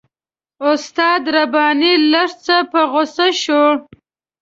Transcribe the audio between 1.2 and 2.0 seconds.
رباني